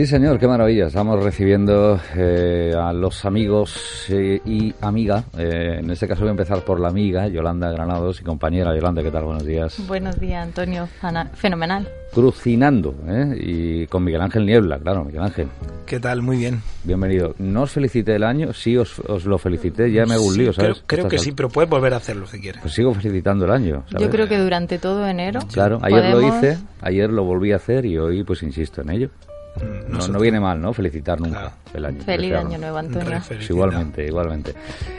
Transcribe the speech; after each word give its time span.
Sí, 0.00 0.06
señor, 0.06 0.38
qué 0.38 0.48
maravilla. 0.48 0.86
Estamos 0.86 1.22
recibiendo 1.22 2.00
eh, 2.16 2.72
a 2.74 2.90
los 2.90 3.26
amigos 3.26 4.06
eh, 4.08 4.40
y 4.46 4.72
amiga. 4.80 5.24
Eh, 5.36 5.80
en 5.80 5.90
este 5.90 6.08
caso 6.08 6.22
voy 6.22 6.28
a 6.28 6.30
empezar 6.30 6.64
por 6.64 6.80
la 6.80 6.88
amiga, 6.88 7.28
Yolanda 7.28 7.70
Granados 7.70 8.18
y 8.22 8.24
compañera. 8.24 8.74
Yolanda, 8.74 9.02
¿qué 9.02 9.10
tal? 9.10 9.24
Buenos 9.24 9.44
días. 9.44 9.76
Buenos 9.86 10.18
días, 10.18 10.42
Antonio. 10.42 10.88
Fenomenal. 11.34 11.86
Crucinando, 12.14 12.94
¿eh? 13.06 13.36
Y 13.40 13.86
con 13.88 14.02
Miguel 14.02 14.22
Ángel 14.22 14.46
Niebla, 14.46 14.78
claro, 14.78 15.04
Miguel 15.04 15.20
Ángel. 15.20 15.48
¿Qué 15.84 16.00
tal? 16.00 16.22
Muy 16.22 16.38
bien. 16.38 16.62
Bienvenido. 16.82 17.34
No 17.38 17.64
os 17.64 17.70
felicité 17.70 18.14
el 18.14 18.24
año, 18.24 18.54
sí 18.54 18.78
os, 18.78 19.00
os 19.00 19.26
lo 19.26 19.36
felicité, 19.36 19.92
ya 19.92 20.06
me 20.06 20.14
hago 20.14 20.24
un 20.24 20.38
lío, 20.38 20.54
¿sabes? 20.54 20.82
Creo, 20.86 21.08
que 21.08 21.18
sí, 21.18 21.32
pero 21.32 21.50
puedes 21.50 21.68
volver 21.68 21.92
a 21.92 21.98
hacerlo 21.98 22.26
si 22.26 22.40
quieres. 22.40 22.62
Pues 22.62 22.72
sigo 22.72 22.94
felicitando 22.94 23.44
el 23.44 23.50
año. 23.50 23.84
¿sabes? 23.90 24.06
Yo 24.06 24.10
creo 24.10 24.26
que 24.26 24.38
durante 24.38 24.78
todo 24.78 25.06
enero. 25.06 25.40
Claro, 25.52 25.78
ayer 25.82 26.10
lo 26.10 26.26
hice, 26.26 26.56
ayer 26.80 27.10
lo 27.10 27.24
volví 27.24 27.52
a 27.52 27.56
hacer 27.56 27.84
y 27.84 27.98
hoy 27.98 28.24
pues 28.24 28.42
insisto 28.42 28.80
en 28.80 28.88
ello. 28.92 29.10
Mm, 29.56 29.92
no, 29.92 30.08
no, 30.08 30.20
viene 30.20 30.40
mal, 30.40 30.60
¿no? 30.60 30.72
Felicitar 30.72 31.20
nunca 31.20 31.52
el 31.74 31.84
año. 31.84 32.00
Feliz 32.02 32.32
año 32.34 32.58
nuevo, 32.58 32.78
Antonio. 32.78 33.20
igualmente, 33.48 34.06
igualmente. 34.06 34.54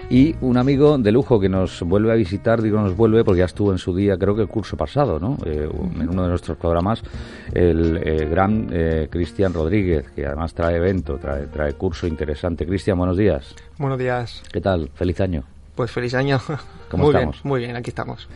Y 0.10 0.36
un 0.42 0.58
amigo 0.58 0.98
de 0.98 1.12
lujo 1.12 1.40
que 1.40 1.50
nos 1.50 1.82
vuelve 1.82 2.12
a 2.12 2.16
visitar, 2.16 2.62
digo 2.62 2.80
nos 2.80 2.96
vuelve 2.96 3.24
porque 3.24 3.40
ya 3.40 3.46
estuvo 3.46 3.72
en 3.72 3.78
su 3.78 3.96
día, 3.96 4.18
creo 4.18 4.36
que 4.36 4.42
el 4.42 4.48
curso 4.50 4.76
pasado, 4.76 5.20
¿no? 5.20 5.38
Eh, 5.46 5.70
en 5.72 6.10
uno 6.10 6.24
de 6.24 6.30
nuestros 6.30 6.58
programas, 6.58 7.02
el 7.54 7.98
eh, 8.04 8.28
gran 8.30 8.68
eh, 8.72 9.08
Cristian 9.10 9.54
Rodríguez, 9.54 10.12
que 10.16 10.26
además 10.26 10.54
trae 10.54 10.76
evento, 10.76 11.18
trae, 11.18 11.48
trae 11.48 11.74
curso 11.74 12.08
interesante. 12.08 12.66
Cristian, 12.66 12.98
buenos 12.98 13.18
días. 13.18 13.56
Buenos 13.78 13.98
días. 13.98 14.44
¿Qué 14.52 14.62
tal? 14.62 14.90
Feliz 14.94 15.22
año. 15.22 15.44
Pues 15.76 15.92
feliz 15.92 16.14
año. 16.14 16.40
¿Cómo 16.90 17.06
muy 17.06 17.16
estamos? 17.16 17.36
Bien, 17.38 17.50
muy 17.50 17.60
bien, 17.62 17.76
aquí 17.76 17.90
estamos. 17.90 18.28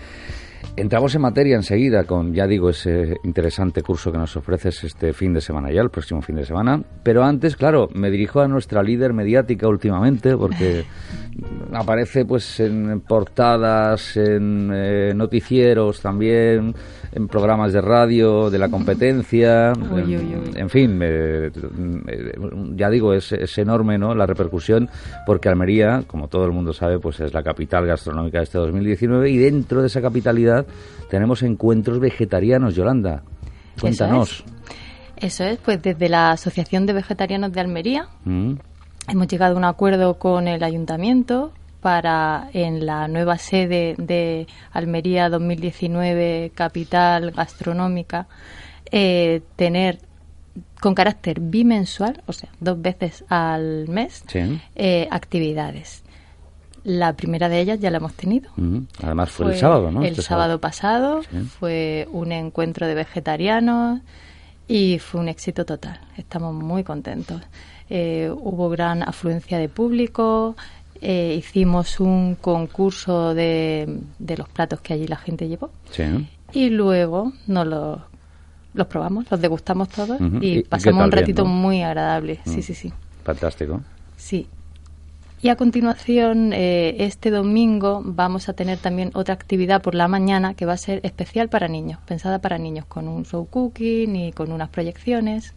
Entramos 0.78 1.16
en 1.16 1.22
materia 1.22 1.56
enseguida 1.56 2.04
con, 2.04 2.34
ya 2.34 2.48
digo, 2.48 2.70
ese 2.70 3.18
interesante 3.24 3.82
curso 3.82 4.12
que 4.12 4.18
nos 4.18 4.36
ofreces 4.36 4.84
este 4.84 5.14
fin 5.14 5.34
de 5.34 5.42
semana 5.42 5.72
ya, 5.72 5.82
el 5.82 5.90
próximo 5.90 6.22
fin 6.22 6.36
de 6.36 6.46
semana. 6.46 6.82
Pero 7.04 7.24
antes, 7.24 7.56
claro, 7.56 7.88
me 7.94 8.12
dirijo 8.12 8.42
a 8.42 8.48
nuestra 8.48 8.84
líder 8.84 9.14
mediática 9.14 9.68
últimamente 9.68 10.36
porque 10.36 10.86
aparece 11.74 12.26
pues 12.26 12.60
en 12.60 13.02
portadas, 13.02 14.18
en 14.18 14.72
eh, 14.74 15.14
noticieros 15.16 16.02
también, 16.02 16.74
en 17.12 17.28
programas 17.28 17.74
de 17.74 17.82
radio, 17.82 18.50
de 18.50 18.60
la 18.60 18.70
competencia, 18.76 19.74
uy, 19.92 20.02
uy, 20.02 20.16
uy. 20.18 20.34
En, 20.34 20.58
en, 20.58 20.70
fin, 20.70 21.00
eh, 21.02 21.52
ya 22.76 22.90
digo, 22.90 23.14
es, 23.14 23.32
es, 23.32 23.58
enorme 23.58 23.98
¿no? 23.98 24.14
la 24.14 24.26
repercusión 24.26 24.90
porque 25.26 25.50
Almería, 25.50 26.04
como 26.08 26.28
todo 26.28 26.46
el 26.46 26.52
mundo 26.52 26.74
sabe, 26.74 27.00
pues 27.00 27.20
es 27.20 27.34
la 27.34 27.44
capital 27.44 27.86
gastronómica 27.86 28.40
de 28.40 28.44
este 28.46 28.58
2019 28.58 29.30
y 29.30 29.38
dentro 29.38 29.82
de 29.82 29.88
esa 29.88 30.02
capitalidad 30.02 30.55
tenemos 31.10 31.44
encuentros 31.44 32.00
vegetarianos, 32.00 32.76
Yolanda. 32.76 33.24
Cuéntanos. 33.80 34.44
Eso 34.44 34.46
es, 35.18 35.24
Eso 35.24 35.44
es 35.44 35.58
pues 35.60 35.82
desde 35.82 36.10
la 36.10 36.32
Asociación 36.32 36.86
de 36.86 36.94
Vegetarianos 36.94 37.52
de 37.52 37.62
Almería 37.62 38.08
mm. 38.24 38.54
hemos 39.10 39.28
llegado 39.28 39.56
a 39.56 39.58
un 39.58 39.66
acuerdo 39.66 40.18
con 40.18 40.48
el 40.48 40.64
ayuntamiento 40.64 41.52
para 41.82 42.50
en 42.54 42.86
la 42.86 43.08
nueva 43.08 43.38
sede 43.38 43.96
de 43.98 44.48
Almería 44.72 45.30
2019 45.30 46.52
capital 46.56 47.32
gastronómica 47.32 48.28
eh, 48.92 49.42
tener 49.56 50.00
con 50.80 50.96
carácter 50.96 51.40
bimensual, 51.40 52.24
o 52.28 52.34
sea, 52.34 52.50
dos 52.60 52.82
veces 52.82 53.26
al 53.30 53.88
mes, 53.88 54.24
sí. 54.28 54.62
eh, 54.76 55.08
actividades. 55.12 56.05
La 56.86 57.14
primera 57.14 57.50
de 57.50 57.60
ellas 57.60 57.80
ya 57.80 57.90
la 57.92 57.98
hemos 57.98 58.14
tenido. 58.14 58.50
Uh 58.58 58.62
-huh. 58.62 58.86
Además 59.04 59.32
fue, 59.32 59.46
fue, 59.48 59.54
el 59.56 59.60
sábado, 59.60 59.92
¿no? 59.92 60.02
El 60.02 60.08
este 60.12 60.22
sábado 60.22 60.60
pasado 60.62 61.24
sí. 61.24 61.38
fue 61.60 62.08
un 62.12 62.32
encuentro 62.32 62.86
de 62.88 62.94
vegetarianos 62.94 64.02
y 64.68 65.00
fue 65.00 65.20
un 65.22 65.28
éxito 65.28 65.66
total. 65.66 66.00
Estamos 66.16 66.54
muy 66.54 66.84
contentos. 66.84 67.42
Eh, 67.90 68.32
hubo 68.32 68.70
gran 68.70 69.04
afluencia 69.04 69.58
de 69.58 69.68
público, 69.70 70.56
eh, 71.02 71.36
hicimos 71.38 72.00
un 72.00 72.36
concurso 72.36 73.34
de, 73.34 74.00
de, 74.18 74.38
los 74.38 74.48
platos 74.50 74.80
que 74.82 74.94
allí 74.94 75.08
la 75.08 75.18
gente 75.18 75.48
llevó 75.48 75.70
sí. 75.92 76.04
y 76.54 76.70
luego 76.70 77.34
nos 77.48 77.68
los, 77.68 78.00
los 78.74 78.88
probamos, 78.88 79.26
los 79.30 79.40
degustamos 79.40 79.90
todos 79.90 80.20
uh 80.20 80.24
-huh. 80.24 80.40
y, 80.42 80.64
pasamos 80.64 81.04
un 81.04 81.12
ratito 81.12 81.44
bien, 81.44 81.56
¿no? 81.56 81.62
muy 81.62 81.84
agradable. 81.84 82.40
Uh 82.46 82.50
Sí, 82.50 82.60
-huh. 82.60 82.62
sí, 82.64 82.74
sí. 82.74 82.94
Fantástico. 83.24 83.82
Sí. 84.18 84.48
Y 85.42 85.50
a 85.50 85.56
continuación, 85.56 86.54
eh, 86.54 86.96
este 87.00 87.30
domingo 87.30 88.02
vamos 88.04 88.50
a 88.50 88.54
tener 88.54 88.78
también 88.80 89.12
otra 89.14 89.34
actividad 89.34 89.82
por 89.82 89.94
la 89.94 90.08
mañana 90.08 90.54
que 90.54 90.66
va 90.66 90.74
a 90.74 90.78
ser 90.78 91.02
especial 91.04 91.50
para 91.50 91.68
niños, 91.68 92.00
pensada 92.06 92.40
para 92.40 92.58
niños, 92.58 92.86
con 92.86 93.08
un 93.08 93.26
show 93.26 93.46
cooking 93.48 94.16
y 94.16 94.32
con 94.32 94.52
unas 94.52 94.70
proyecciones. 94.70 95.54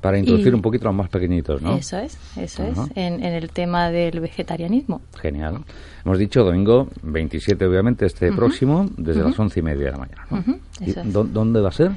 Para 0.00 0.18
introducir 0.18 0.52
y, 0.52 0.56
un 0.56 0.62
poquito 0.62 0.84
a 0.84 0.90
los 0.90 0.96
más 0.96 1.08
pequeñitos, 1.08 1.62
¿no? 1.62 1.76
Eso 1.76 1.96
es, 1.98 2.18
eso 2.36 2.64
uh 2.64 2.66
-huh. 2.66 2.90
es, 2.90 2.96
en, 2.96 3.24
en, 3.24 3.32
el 3.34 3.50
tema 3.50 3.90
del 3.90 4.18
vegetarianismo. 4.20 5.00
Genial. 5.20 5.64
Hemos 6.04 6.18
dicho 6.18 6.42
domingo 6.42 6.88
27, 7.02 7.64
obviamente, 7.64 8.06
este 8.06 8.28
uh 8.28 8.32
-huh. 8.32 8.36
próximo, 8.36 8.88
desde 8.96 9.20
uh 9.20 9.24
-huh. 9.24 9.28
las 9.30 9.38
once 9.38 9.60
y 9.60 9.62
media 9.62 9.86
de 9.86 9.92
la 9.92 9.98
mañana. 9.98 10.26
¿no? 10.28 10.58
Eso 10.84 11.00
es. 11.00 11.12
¿Dónde 11.12 11.60
va 11.60 11.68
a 11.68 11.72
ser? 11.72 11.92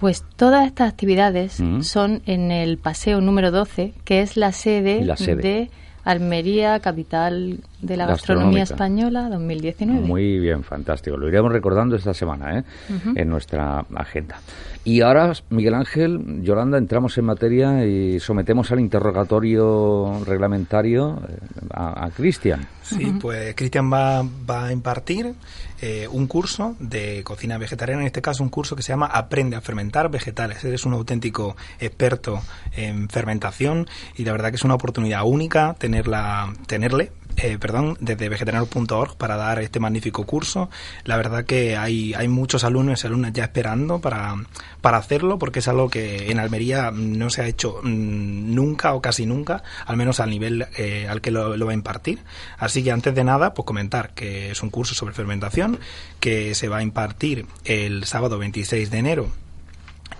Pues 0.00 0.24
todas 0.36 0.66
estas 0.66 0.90
actividades 0.90 1.62
son 1.82 2.22
en 2.24 2.50
el 2.50 2.78
paseo 2.78 3.20
número 3.20 3.50
12, 3.50 3.92
que 4.04 4.22
es 4.22 4.38
la 4.38 4.52
sede, 4.52 5.04
la 5.04 5.18
sede? 5.18 5.42
de 5.42 5.70
Almería, 6.02 6.80
capital 6.80 7.64
de 7.82 7.96
la 7.96 8.06
gastronomía 8.06 8.62
española 8.62 9.28
2019. 9.28 10.06
Muy 10.06 10.38
bien, 10.38 10.62
fantástico. 10.62 11.16
Lo 11.16 11.28
iremos 11.28 11.52
recordando 11.52 11.96
esta 11.96 12.14
semana 12.14 12.58
¿eh? 12.58 12.64
uh 12.88 12.92
-huh. 12.92 13.20
en 13.20 13.28
nuestra 13.28 13.84
agenda. 13.94 14.40
Y 14.82 15.02
ahora, 15.02 15.32
Miguel 15.50 15.74
Ángel, 15.74 16.42
Yolanda, 16.42 16.78
entramos 16.78 17.16
en 17.18 17.26
materia 17.26 17.84
y 17.84 18.18
sometemos 18.18 18.70
al 18.72 18.80
interrogatorio 18.80 20.24
reglamentario 20.24 21.20
eh, 21.28 21.38
a, 21.74 22.06
a 22.06 22.10
Cristian. 22.10 22.66
Sí, 22.82 23.04
uh 23.04 23.08
-huh. 23.08 23.20
pues 23.20 23.54
Cristian 23.54 23.92
va, 23.92 24.22
va, 24.22 24.66
a 24.66 24.72
impartir 24.72 25.34
eh, 25.82 26.08
un 26.10 26.26
curso 26.26 26.76
de 26.80 27.22
cocina 27.24 27.58
vegetariana, 27.58 28.02
en 28.02 28.06
este 28.06 28.22
caso 28.22 28.42
un 28.42 28.48
curso 28.48 28.74
que 28.74 28.82
se 28.82 28.92
llama 28.92 29.06
Aprende 29.06 29.56
a 29.56 29.60
fermentar 29.60 30.10
vegetales. 30.10 30.64
Eres 30.64 30.86
un 30.86 30.94
auténtico 30.94 31.56
experto 31.78 32.40
en 32.74 33.08
fermentación 33.08 33.86
y 34.16 34.24
la 34.24 34.32
verdad 34.32 34.50
que 34.50 34.56
es 34.56 34.64
una 34.64 34.74
oportunidad 34.74 35.24
única 35.24 35.74
tenerla, 35.78 36.52
tenerle 36.66 37.12
eh, 37.36 37.58
perdón, 37.58 37.96
desde 38.00 38.28
vegetariano.org 38.28 39.16
para 39.16 39.36
dar 39.36 39.60
este 39.60 39.80
magnífico 39.80 40.24
curso. 40.24 40.70
La 41.04 41.16
verdad 41.16 41.44
que 41.44 41.76
hay, 41.76 42.14
hay 42.14 42.28
muchos 42.28 42.64
alumnos 42.64 43.02
y 43.02 43.06
alumnas 43.06 43.32
ya 43.32 43.44
esperando 43.44 44.00
para, 44.00 44.34
para 44.80 44.98
hacerlo 44.98 45.38
porque 45.38 45.60
es 45.60 45.68
algo 45.68 45.88
que 45.88 46.30
en 46.30 46.38
Almería 46.38 46.90
no 46.90 47.30
se 47.30 47.42
ha 47.42 47.46
hecho 47.46 47.80
mmm, 47.82 48.54
nunca 48.54 48.94
o 48.94 49.00
casi 49.00 49.26
nunca, 49.26 49.62
al 49.86 49.96
menos 49.96 50.20
al 50.20 50.30
nivel 50.30 50.66
eh, 50.76 51.06
al 51.08 51.20
que 51.20 51.30
lo, 51.30 51.56
lo, 51.56 51.66
va 51.66 51.72
a 51.72 51.74
impartir. 51.74 52.20
Así 52.58 52.82
que 52.82 52.92
antes 52.92 53.14
de 53.14 53.24
nada, 53.24 53.54
pues 53.54 53.66
comentar 53.66 54.10
que 54.14 54.50
es 54.50 54.62
un 54.62 54.70
curso 54.70 54.94
sobre 54.94 55.14
fermentación 55.14 55.78
que 56.20 56.54
se 56.54 56.68
va 56.68 56.78
a 56.78 56.82
impartir 56.82 57.46
el 57.64 58.04
sábado 58.04 58.38
26 58.38 58.90
de 58.90 58.98
enero 58.98 59.30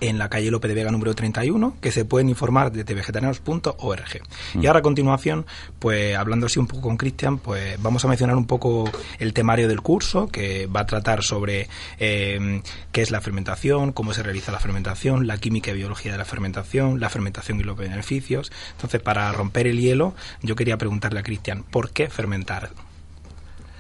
en 0.01 0.19
la 0.19 0.29
calle 0.29 0.51
López 0.51 0.69
de 0.69 0.75
Vega 0.75 0.91
número 0.91 1.15
31, 1.15 1.77
que 1.81 1.93
se 1.93 2.05
pueden 2.05 2.29
informar 2.29 2.73
desde 2.73 2.95
vegetarianos.org. 2.95 4.21
Mm. 4.55 4.63
Y 4.63 4.67
ahora 4.67 4.81
a 4.81 4.83
continuación, 4.83 5.47
pues 5.79 6.17
hablando 6.17 6.47
así 6.47 6.59
un 6.59 6.67
poco 6.67 6.83
con 6.83 6.97
Cristian, 6.97 7.39
pues 7.39 7.81
vamos 7.83 8.05
a 8.05 8.09
mencionar 8.09 8.37
un 8.37 8.47
poco 8.47 8.91
el 9.19 9.33
temario 9.33 9.69
del 9.69 9.81
curso, 9.81 10.29
que 10.29 10.67
va 10.67 10.81
a 10.81 10.87
tratar 10.87 11.23
sobre 11.23 11.69
eh, 11.99 12.63
qué 12.93 13.03
es 13.03 13.11
la 13.11 13.21
fermentación, 13.21 13.93
cómo 13.93 14.13
se 14.15 14.23
realiza 14.23 14.53
la 14.53 14.61
fermentación, 14.61 15.27
la 15.27 15.39
química 15.39 15.71
y 15.71 15.75
biología 15.75 16.13
de 16.13 16.19
la 16.19 16.25
fermentación, 16.25 17.01
la 17.01 17.09
fermentación 17.11 17.61
y 17.61 17.63
los 17.63 17.77
beneficios. 17.77 18.53
Entonces, 18.73 19.01
para 19.01 19.31
romper 19.33 19.67
el 19.67 19.81
hielo, 19.81 20.15
yo 20.43 20.57
quería 20.57 20.77
preguntarle 20.77 21.21
a 21.21 21.23
Cristian, 21.23 21.63
¿por 21.63 21.91
qué 21.91 22.09
fermentar? 22.09 22.71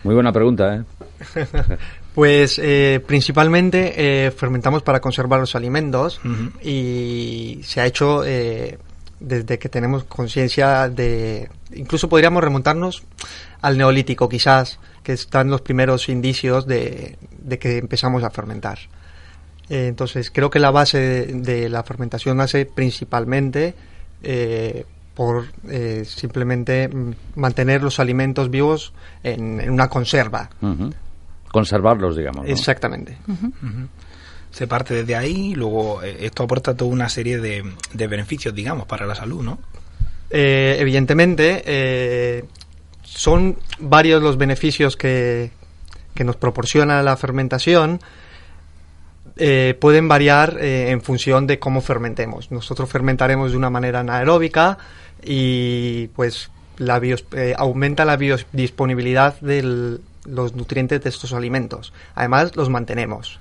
Muy 0.03 0.15
buena 0.15 0.33
pregunta, 0.33 0.77
¿eh? 0.77 0.85
Pues 2.15 2.59
eh, 2.63 3.03
principalmente 3.07 4.27
eh, 4.27 4.31
fermentamos 4.33 4.83
para 4.83 5.01
conservar 5.01 5.39
los 5.41 5.55
alimentos 5.55 6.21
y 6.63 7.61
se 7.63 7.81
ha 7.81 7.87
hecho 7.87 8.25
eh, 8.25 8.79
desde 9.21 9.59
que 9.59 9.69
tenemos 9.69 10.05
conciencia 10.05 10.89
de... 10.89 11.49
Incluso 11.75 12.09
podríamos 12.09 12.43
remontarnos 12.43 13.05
al 13.61 13.79
neolítico 13.79 14.29
quizás, 14.29 14.81
que 15.03 15.13
están 15.13 15.51
los 15.51 15.61
primeros 15.61 16.09
indicios 16.09 16.67
de, 16.67 17.17
de 17.39 17.59
que 17.59 17.79
empezamos 17.79 18.25
a 18.25 18.31
fermentar. 18.31 18.79
Eh, 19.69 19.87
entonces 19.87 20.31
creo 20.31 20.51
que 20.51 20.59
la 20.59 20.73
base 20.73 20.99
de, 20.99 21.27
de 21.27 21.69
la 21.69 21.85
fermentación 21.85 22.39
nace 22.39 22.67
principalmente 22.67 23.75
eh, 24.23 24.85
por 25.15 25.45
eh, 25.69 26.05
simplemente 26.05 26.89
mm, 26.89 27.13
mantener 27.37 27.83
los 27.83 28.01
alimentos 28.01 28.51
vivos 28.51 28.93
en, 29.23 29.61
en 29.61 29.71
una 29.71 29.89
conserva. 29.89 30.51
Conservarlos, 31.53 32.17
digamos. 32.17 32.47
¿no? 32.47 32.51
Exactamente. 32.53 33.19
Se 34.51 34.67
parte 34.67 34.95
desde 34.95 35.15
ahí 35.17 35.53
y 35.53 35.55
luego 35.55 36.03
eh, 36.03 36.17
esto 36.21 36.43
aporta 36.43 36.77
toda 36.77 36.91
una 36.91 37.09
serie 37.09 37.39
de, 37.39 37.63
de 37.93 38.07
beneficios, 38.07 38.55
digamos, 38.55 38.87
para 38.87 39.07
la 39.07 39.15
salud, 39.15 39.43
¿no? 39.43 39.59
Eh, 40.31 40.77
evidentemente, 40.79 41.63
eh, 41.67 42.45
son 43.03 43.57
varios 43.79 44.23
los 44.23 44.37
beneficios 44.37 44.97
que, 44.97 45.51
que 46.15 46.25
nos 46.25 46.37
proporciona 46.37 47.03
la 47.03 47.17
fermentación. 47.17 48.01
Eh, 49.37 49.77
pueden 49.81 50.07
variar 50.09 50.59
eh, 50.61 50.91
en 50.91 51.01
función 51.01 51.47
de 51.47 51.59
cómo 51.59 51.81
fermentemos. 51.81 52.51
Nosotros 52.51 52.89
fermentaremos 52.91 53.53
de 53.53 53.57
una 53.57 53.71
manera 53.71 54.01
anaeróbica 54.01 54.79
y 55.25 56.09
pues 56.09 56.51
la 56.77 56.99
bios- 57.01 57.25
eh, 57.37 57.55
aumenta 57.57 58.05
la 58.05 58.17
biodisponibilidad 58.17 59.41
de 59.41 59.99
los 60.31 60.55
nutrientes 60.55 61.03
de 61.03 61.11
estos 61.11 61.33
alimentos. 61.33 61.93
Además, 62.15 62.57
los 62.57 62.69
mantenemos. 62.69 63.39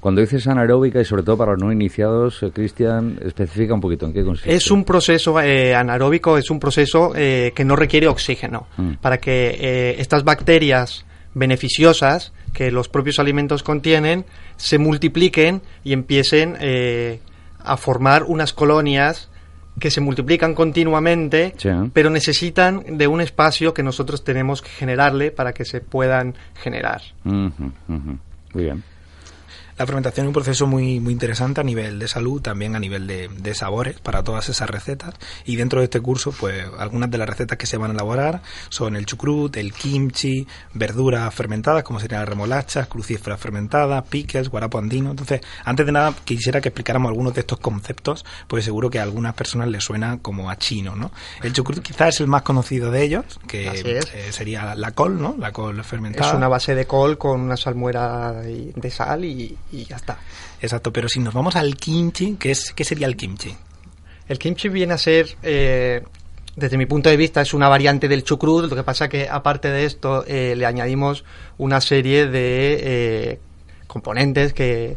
Cuando 0.00 0.20
dices 0.20 0.46
anaeróbica 0.48 1.00
y 1.00 1.04
sobre 1.04 1.22
todo 1.22 1.36
para 1.36 1.52
los 1.52 1.60
no 1.60 1.70
iniciados, 1.72 2.42
eh, 2.42 2.50
Cristian, 2.52 3.18
especifica 3.24 3.72
un 3.72 3.80
poquito 3.80 4.04
en 4.06 4.12
qué 4.12 4.24
consiste. 4.24 4.52
Es 4.52 4.70
un 4.70 4.84
proceso 4.84 5.40
eh, 5.40 5.74
anaeróbico, 5.76 6.36
es 6.36 6.50
un 6.50 6.58
proceso 6.58 7.12
eh, 7.14 7.52
que 7.54 7.64
no 7.64 7.76
requiere 7.76 8.08
oxígeno 8.08 8.66
Mm. 8.76 8.94
para 9.00 9.18
que 9.18 9.56
eh, 9.60 9.96
estas 10.00 10.24
bacterias 10.24 11.04
beneficiosas 11.34 12.32
que 12.52 12.70
los 12.70 12.88
propios 12.88 13.18
alimentos 13.18 13.62
contienen 13.62 14.24
se 14.56 14.78
multipliquen 14.78 15.62
y 15.84 15.92
empiecen 15.92 16.56
eh, 16.60 17.20
a 17.60 17.76
formar 17.76 18.24
unas 18.24 18.52
colonias 18.52 19.28
que 19.78 19.90
se 19.90 20.00
multiplican 20.00 20.54
continuamente, 20.54 21.54
Sí. 21.56 21.68
pero 21.92 22.10
necesitan 22.10 22.84
de 22.98 23.06
un 23.06 23.20
espacio 23.20 23.72
que 23.74 23.82
nosotros 23.82 24.22
tenemos 24.24 24.62
que 24.62 24.68
generarle 24.68 25.30
para 25.30 25.52
que 25.52 25.64
se 25.64 25.80
puedan 25.80 26.34
generar. 26.54 27.00
Muy 27.24 28.64
bien. 28.64 28.82
La 29.82 29.86
fermentación 29.86 30.26
es 30.26 30.28
un 30.28 30.34
proceso 30.34 30.68
muy, 30.68 31.00
muy 31.00 31.12
interesante 31.12 31.60
a 31.60 31.64
nivel 31.64 31.98
de 31.98 32.06
salud, 32.06 32.40
también 32.40 32.76
a 32.76 32.78
nivel 32.78 33.08
de, 33.08 33.26
de 33.26 33.52
sabores 33.52 33.98
para 33.98 34.22
todas 34.22 34.48
esas 34.48 34.70
recetas. 34.70 35.12
Y 35.44 35.56
dentro 35.56 35.80
de 35.80 35.86
este 35.86 36.00
curso, 36.00 36.30
pues 36.30 36.64
algunas 36.78 37.10
de 37.10 37.18
las 37.18 37.28
recetas 37.28 37.58
que 37.58 37.66
se 37.66 37.78
van 37.78 37.90
a 37.90 37.94
elaborar 37.94 38.42
son 38.68 38.94
el 38.94 39.06
chucrut, 39.06 39.56
el 39.56 39.72
kimchi, 39.72 40.46
verduras 40.72 41.34
fermentadas, 41.34 41.82
como 41.82 41.98
serían 41.98 42.20
las 42.20 42.28
remolachas, 42.28 42.86
crucíferas 42.86 43.40
fermentadas, 43.40 44.04
pickles, 44.04 44.50
guarapo 44.50 44.78
andino. 44.78 45.10
Entonces, 45.10 45.40
antes 45.64 45.84
de 45.84 45.90
nada, 45.90 46.14
quisiera 46.24 46.60
que 46.60 46.68
explicáramos 46.68 47.08
algunos 47.08 47.34
de 47.34 47.40
estos 47.40 47.58
conceptos, 47.58 48.24
porque 48.46 48.62
seguro 48.62 48.88
que 48.88 49.00
a 49.00 49.02
algunas 49.02 49.34
personas 49.34 49.66
les 49.66 49.82
suena 49.82 50.20
como 50.22 50.48
a 50.48 50.58
chino, 50.58 50.94
¿no? 50.94 51.10
El 51.42 51.52
chucrut 51.52 51.82
quizás 51.82 52.14
es 52.14 52.20
el 52.20 52.28
más 52.28 52.42
conocido 52.42 52.92
de 52.92 53.02
ellos, 53.02 53.24
que 53.48 53.66
eh, 53.66 54.30
sería 54.30 54.76
la 54.76 54.92
col, 54.92 55.20
¿no? 55.20 55.34
La 55.36 55.50
col 55.50 55.82
fermentada. 55.82 56.28
Es 56.28 56.36
una 56.36 56.46
base 56.46 56.76
de 56.76 56.86
col 56.86 57.18
con 57.18 57.40
una 57.40 57.56
salmuera 57.56 58.30
de 58.32 58.90
sal 58.92 59.24
y, 59.24 59.58
y 59.72 59.84
ya 59.84 59.96
está. 59.96 60.18
Exacto, 60.60 60.92
pero 60.92 61.08
si 61.08 61.18
nos 61.20 61.34
vamos 61.34 61.56
al 61.56 61.76
kimchi, 61.76 62.36
¿qué, 62.36 62.52
es, 62.52 62.72
qué 62.72 62.84
sería 62.84 63.06
el 63.06 63.16
kimchi? 63.16 63.56
El 64.28 64.38
kimchi 64.38 64.68
viene 64.68 64.94
a 64.94 64.98
ser, 64.98 65.36
eh, 65.42 66.02
desde 66.54 66.78
mi 66.78 66.86
punto 66.86 67.10
de 67.10 67.16
vista, 67.16 67.40
es 67.40 67.54
una 67.54 67.68
variante 67.68 68.08
del 68.08 68.22
chucrut. 68.22 68.70
Lo 68.70 68.76
que 68.76 68.84
pasa 68.84 69.08
que, 69.08 69.28
aparte 69.28 69.68
de 69.68 69.84
esto, 69.84 70.24
eh, 70.26 70.54
le 70.56 70.66
añadimos 70.66 71.24
una 71.58 71.80
serie 71.80 72.26
de 72.26 72.78
eh, 72.82 73.40
componentes 73.86 74.52
que, 74.52 74.96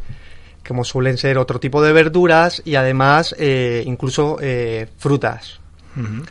como 0.67 0.83
suelen 0.83 1.17
ser 1.17 1.37
otro 1.37 1.59
tipo 1.59 1.81
de 1.81 1.93
verduras 1.93 2.61
y 2.65 2.75
además 2.75 3.35
eh, 3.37 3.83
incluso 3.85 4.37
eh, 4.41 4.87
frutas. 4.97 5.59
Ujú. 5.95 6.23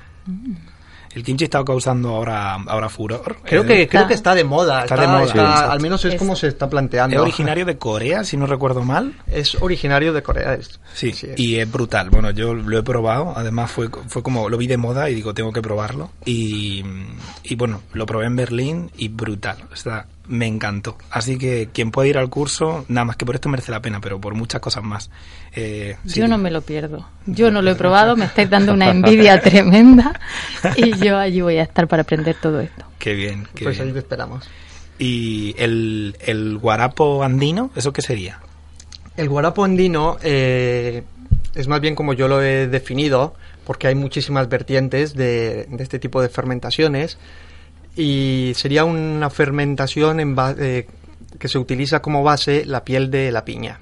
El 1.15 1.23
kimchi 1.23 1.45
está 1.45 1.65
causando 1.65 2.09
ahora, 2.11 2.55
ahora 2.67 2.89
furor. 2.89 3.37
Creo 3.45 3.63
Eh, 3.63 3.67
que 3.67 3.89
creo 3.89 4.03
Está- 4.03 4.09
que 4.09 4.15
está 4.15 4.35
de 4.35 4.45
moda. 4.45 4.83
Está 4.83 4.97
de 4.97 5.07
moda, 5.07 5.25
está- 5.25 5.57
sí, 5.59 5.65
al 5.71 5.81
menos 5.81 6.05
es 6.05 6.15
Es- 6.15 6.19
como 6.19 6.35
se 6.37 6.49
está 6.49 6.69
planteando. 6.69 7.17
es 7.17 7.23
originario 7.23 7.65
de 7.65 7.79
Corea, 7.79 8.25
si 8.25 8.37
no 8.37 8.47
recuerdo 8.47 8.83
mal. 8.83 9.15
Es 9.27 9.55
originario 9.61 10.13
de 10.13 10.23
Corea. 10.23 10.55
es- 10.55 10.81
Sí, 10.93 11.09
es. 11.11 11.27
y 11.39 11.59
es 11.61 11.71
brutal. 11.71 12.11
Bueno, 12.11 12.31
yo 12.33 12.53
lo 12.55 12.79
he 12.79 12.83
probado. 12.83 13.33
Además, 13.37 13.71
fue, 13.71 13.89
fue 14.09 14.23
como 14.23 14.49
lo 14.49 14.59
vi 14.59 14.67
de 14.67 14.77
moda 14.77 15.09
y 15.09 15.15
digo, 15.15 15.35
tengo 15.35 15.53
que 15.53 15.63
probarlo. 15.63 16.11
Y, 16.25 16.85
y 17.45 17.55
bueno, 17.57 17.81
lo 17.93 18.07
probé 18.07 18.27
en 18.27 18.37
Berlín 18.37 18.91
y 18.97 19.09
brutal. 19.09 19.59
O 19.73 19.77
sea, 19.77 20.07
me 20.26 20.47
encantó. 20.47 20.97
Así 21.11 21.38
que 21.38 21.69
quien 21.73 21.91
pueda 21.91 22.09
ir 22.09 22.19
al 22.19 22.31
curso, 22.31 22.85
nada 22.88 23.05
más 23.05 23.17
que 23.17 23.26
por 23.26 23.35
esto 23.35 23.49
merece 23.49 23.71
la 23.71 23.81
pena, 23.81 24.00
pero 24.00 24.21
por 24.21 24.35
muchas 24.35 24.61
cosas 24.61 24.82
más. 24.82 25.11
Eh, 25.53 25.97
sí, 26.06 26.21
Yo 26.21 26.29
no 26.29 26.38
me 26.38 26.50
lo 26.50 26.62
pierdo. 26.62 27.06
Yo 27.26 27.50
no 27.50 27.62
lo 27.62 27.71
he 27.71 27.75
probado, 27.75 28.17
me 28.17 28.25
estáis 28.25 28.49
dando 28.50 28.73
una 28.73 28.91
envidia 28.91 29.41
tremenda 29.43 30.19
y 30.76 30.97
yo 30.99 31.19
allí 31.19 31.41
voy 31.41 31.59
a 31.59 31.62
estar 31.62 31.87
para 31.88 32.03
aprender 32.03 32.37
todo 32.41 32.61
esto. 32.61 32.85
Qué 32.99 33.15
bien, 33.15 33.47
qué 33.55 33.65
pues 33.65 33.79
ahí 33.79 33.85
bien. 33.87 33.94
te 33.94 33.99
esperamos. 34.00 34.49
Y 34.99 35.55
el, 35.59 36.17
el 36.21 36.59
guarapo 36.59 37.23
andino, 37.23 37.70
¿eso 37.75 37.93
qué 37.93 38.00
sería? 38.03 38.41
El 39.17 39.29
guarapo 39.29 39.65
andino 39.65 40.17
eh, 40.23 41.03
es 41.55 41.69
más 41.69 41.81
bien 41.81 41.94
como 41.94 42.15
yo 42.15 42.29
lo 42.29 42.43
he 42.43 42.67
definido, 42.69 43.35
porque 43.65 43.88
hay 43.88 43.94
muchísimas 43.94 44.49
vertientes 44.49 45.15
de, 45.15 45.67
de 45.69 45.82
este 45.82 45.99
tipo 45.99 46.20
de 46.23 46.29
fermentaciones, 46.29 47.19
y 47.96 48.52
sería 48.56 48.85
una 48.85 49.31
fermentación 49.31 50.20
en 50.20 50.35
ba- 50.35 50.55
eh, 50.58 50.87
que 51.38 51.49
se 51.49 51.58
utiliza 51.58 52.00
como 52.00 52.23
base 52.23 52.64
la 52.64 52.85
piel 52.85 53.11
de 53.11 53.31
la 53.32 53.44
piña. 53.44 53.79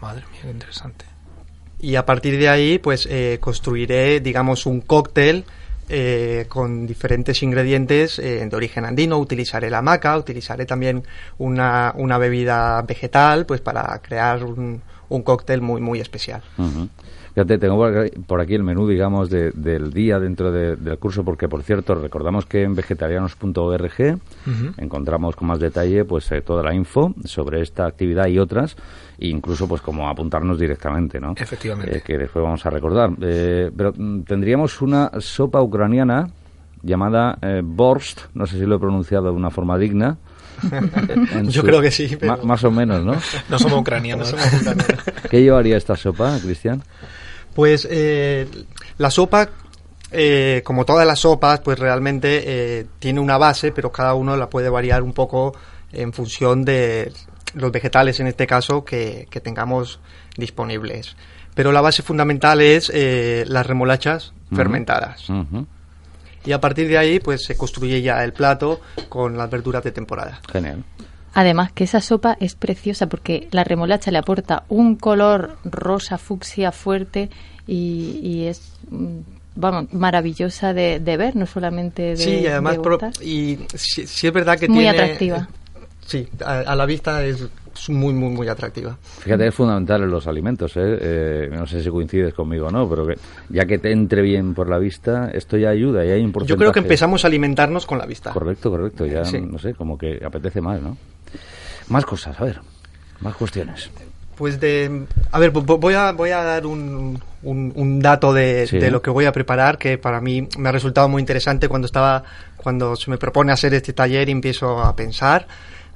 Madre 0.00 0.24
mía, 0.32 0.40
qué 0.42 0.50
interesante. 0.50 1.04
Y 1.80 1.96
a 1.96 2.06
partir 2.06 2.38
de 2.38 2.48
ahí, 2.48 2.78
pues 2.78 3.06
eh, 3.10 3.38
construiré, 3.40 4.20
digamos, 4.20 4.66
un 4.66 4.80
cóctel 4.82 5.44
eh, 5.88 6.46
con 6.48 6.86
diferentes 6.86 7.42
ingredientes 7.42 8.18
eh, 8.18 8.46
de 8.48 8.56
origen 8.56 8.84
andino. 8.84 9.18
Utilizaré 9.18 9.68
la 9.68 9.82
maca, 9.82 10.16
utilizaré 10.16 10.64
también 10.64 11.02
una, 11.38 11.92
una 11.96 12.18
bebida 12.18 12.80
vegetal, 12.82 13.46
pues 13.46 13.60
para 13.60 14.00
crear 14.00 14.44
un, 14.44 14.80
un 15.14 15.22
cóctel 15.22 15.60
muy, 15.62 15.80
muy 15.80 16.00
especial. 16.00 16.42
Ujú. 16.58 16.88
Fíjate, 17.34 17.56
tengo 17.56 17.78
por 18.26 18.40
aquí, 18.42 18.54
el 18.54 18.62
menú, 18.62 18.86
digamos, 18.86 19.30
de- 19.30 19.52
del 19.52 19.90
día 19.92 20.18
dentro 20.20 20.52
de- 20.52 20.76
del 20.76 20.98
curso, 20.98 21.24
porque, 21.24 21.48
por 21.48 21.62
cierto, 21.62 21.94
recordamos 21.94 22.44
que 22.44 22.62
en 22.62 22.74
vegetarianos.org 22.74 24.18
encontramos 24.76 25.34
con 25.36 25.48
más 25.48 25.58
detalle 25.58 26.04
pues 26.04 26.30
eh, 26.32 26.42
toda 26.42 26.62
la 26.62 26.74
info 26.74 27.14
sobre 27.24 27.62
esta 27.62 27.86
actividad 27.86 28.26
y 28.26 28.38
otras, 28.38 28.76
e 29.18 29.28
incluso 29.28 29.66
pues 29.66 29.80
como 29.80 30.08
apuntarnos 30.08 30.58
directamente, 30.58 31.20
¿no? 31.20 31.34
Efectivamente. 31.36 31.96
Eh, 31.98 32.02
que 32.04 32.18
después 32.18 32.42
vamos 32.44 32.64
a 32.66 32.70
recordar. 32.70 33.10
Eh, 33.22 33.70
pero 33.74 33.92
mm, 33.96 34.22
tendríamos 34.22 34.82
una 34.82 35.10
sopa 35.18 35.62
ucraniana 35.62 36.28
llamada 36.82 37.38
Borst, 37.62 38.22
no 38.34 38.46
sé 38.46 38.58
si 38.58 38.66
lo 38.66 38.76
he 38.76 38.78
pronunciado 38.78 39.26
de 39.26 39.30
una 39.30 39.50
forma 39.50 39.78
digna. 39.78 40.18
Yo 41.44 41.62
creo 41.62 41.80
que 41.80 41.90
sí, 41.90 42.16
pero- 42.18 42.36
Ma- 42.38 42.42
más 42.44 42.64
o 42.64 42.70
menos, 42.70 43.04
¿no? 43.04 43.16
No 43.48 43.58
somos 43.58 43.78
ucranianos. 43.80 44.34
¿Qué 45.30 45.42
llevaría 45.42 45.76
esta 45.76 45.96
sopa, 45.96 46.38
Cristian? 46.42 46.82
Pues 47.54 47.86
eh, 47.90 48.46
la 48.98 49.10
sopa, 49.10 49.48
eh, 50.10 50.62
como 50.64 50.84
todas 50.84 51.06
las 51.06 51.20
sopas, 51.20 51.60
pues 51.60 51.78
realmente 51.78 52.42
eh, 52.80 52.86
tiene 52.98 53.20
una 53.20 53.38
base, 53.38 53.72
pero 53.72 53.90
cada 53.92 54.14
uno 54.14 54.36
la 54.36 54.48
puede 54.48 54.68
variar 54.68 55.02
un 55.02 55.12
poco 55.12 55.54
en 55.92 56.12
función 56.12 56.64
de 56.64 57.12
los 57.54 57.70
vegetales, 57.70 58.20
en 58.20 58.26
este 58.28 58.46
caso, 58.46 58.84
que, 58.84 59.26
que 59.30 59.40
tengamos 59.40 60.00
disponibles. 60.36 61.16
Pero 61.54 61.70
la 61.72 61.82
base 61.82 62.02
fundamental 62.02 62.62
es 62.62 62.90
eh, 62.94 63.44
las 63.46 63.66
remolachas 63.66 64.32
fermentadas. 64.54 65.28
Ujú. 65.28 65.66
Y 66.44 66.52
a 66.52 66.60
partir 66.60 66.88
de 66.88 66.98
ahí, 66.98 67.20
pues 67.20 67.44
se 67.44 67.56
construye 67.56 68.02
ya 68.02 68.22
el 68.24 68.32
plato 68.32 68.80
con 69.08 69.36
las 69.36 69.48
verduras 69.50 69.82
de 69.84 69.92
temporada. 69.92 70.40
Genial. 70.50 70.82
Además 71.34 71.72
que 71.72 71.84
esa 71.84 72.00
sopa 72.00 72.36
es 72.40 72.54
preciosa 72.54 73.06
porque 73.08 73.48
la 73.52 73.64
remolacha 73.64 74.10
le 74.10 74.18
aporta 74.18 74.64
un 74.68 74.96
color 74.96 75.56
rosa 75.64 76.18
fucsia 76.18 76.72
fuerte 76.72 77.30
y, 77.66 78.18
y 78.22 78.44
es 78.48 78.72
mm, 78.90 79.18
vamos 79.54 79.92
maravillosa 79.94 80.74
de, 80.74 81.00
de 81.00 81.16
ver, 81.16 81.34
no 81.36 81.46
solamente 81.46 82.02
de 82.02 82.16
sí, 82.16 82.30
y 82.40 82.46
además, 82.48 82.74
de 82.76 82.80
pro- 82.82 82.98
gustar. 82.98 83.24
y 83.24 83.60
sí, 83.74 84.06
sí 84.06 84.26
es 84.26 84.32
verdad 84.32 84.58
que 84.58 84.68
Muy 84.68 84.80
tiene... 84.84 84.90
atractiva. 84.98 85.48
Sí, 86.06 86.28
a, 86.44 86.58
a 86.58 86.76
la 86.76 86.84
vista 86.84 87.24
es 87.24 87.44
es 87.74 87.90
muy, 87.90 88.12
muy, 88.12 88.30
muy 88.30 88.48
atractiva. 88.48 88.96
Fíjate, 89.02 89.46
es 89.46 89.54
fundamental 89.54 90.02
en 90.02 90.10
los 90.10 90.26
alimentos, 90.26 90.76
¿eh? 90.76 90.98
¿eh? 91.00 91.48
no 91.50 91.66
sé 91.66 91.82
si 91.82 91.90
coincides 91.90 92.34
conmigo 92.34 92.66
o 92.66 92.70
no, 92.70 92.88
pero 92.88 93.06
que 93.06 93.14
ya 93.48 93.64
que 93.64 93.78
te 93.78 93.92
entre 93.92 94.22
bien 94.22 94.54
por 94.54 94.68
la 94.68 94.78
vista, 94.78 95.30
esto 95.32 95.56
ya 95.56 95.70
ayuda, 95.70 96.04
y 96.04 96.10
hay 96.10 96.22
un 96.22 96.32
Yo 96.44 96.56
creo 96.56 96.72
que 96.72 96.80
empezamos 96.80 97.24
a 97.24 97.28
alimentarnos 97.28 97.86
con 97.86 97.98
la 97.98 98.06
vista. 98.06 98.32
Correcto, 98.32 98.70
correcto, 98.70 99.06
ya, 99.06 99.22
no 99.40 99.58
sé, 99.58 99.74
como 99.74 99.96
que 99.96 100.20
apetece 100.24 100.60
más, 100.60 100.80
¿no? 100.80 100.96
Más 101.88 102.04
cosas, 102.04 102.38
a 102.40 102.44
ver, 102.44 102.60
más 103.20 103.34
cuestiones. 103.36 103.90
Pues 104.36 104.58
de... 104.58 105.06
A 105.30 105.38
ver, 105.38 105.50
voy 105.50 105.94
a, 105.94 106.12
voy 106.12 106.30
a 106.30 106.42
dar 106.42 106.66
un, 106.66 107.20
un, 107.42 108.00
dato 108.00 108.32
de, 108.32 108.66
de, 108.66 108.90
lo 108.90 109.02
que 109.02 109.10
voy 109.10 109.26
a 109.26 109.32
preparar 109.32 109.78
que 109.78 109.98
para 109.98 110.20
mí 110.20 110.48
me 110.58 110.68
ha 110.68 110.72
resultado 110.72 111.08
muy 111.08 111.20
interesante 111.20 111.68
cuando 111.68 111.86
estaba 111.86 112.24
cuando 112.56 112.96
se 112.96 113.10
me 113.10 113.18
propone 113.18 113.52
hacer 113.52 113.74
este 113.74 113.92
taller 113.92 114.28
y 114.28 114.32
empiezo 114.32 114.80
a 114.80 114.94
pensar 114.96 115.46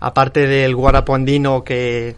aparte 0.07 0.47
del 0.47 0.75
guarapo 0.75 1.15
andino 1.15 1.65
que 1.65 2.15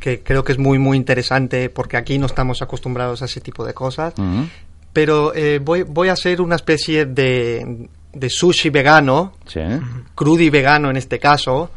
que 0.00 0.22
creo 0.22 0.44
que 0.44 0.52
es 0.52 0.58
muy 0.58 0.78
muy 0.78 0.96
interesante 0.96 1.70
porque 1.70 1.96
aquí 1.96 2.18
no 2.18 2.26
estamos 2.26 2.62
acostumbrados 2.62 3.22
a 3.22 3.24
ese 3.26 3.40
tipo 3.40 3.64
de 3.64 3.74
cosas 3.74 4.14
pero 4.92 5.34
eh, 5.34 5.60
voy, 5.62 5.82
voy 5.82 6.08
a 6.08 6.12
hacer 6.12 6.40
una 6.40 6.56
especie 6.56 7.06
de, 7.06 7.88
de 8.12 8.30
sushi 8.30 8.70
vegano 8.70 9.34
sí. 9.46 9.60
crudo 10.14 10.42
y 10.42 10.50
vegano 10.50 10.90
en 10.90 10.96
este 10.96 11.18
caso 11.18 11.70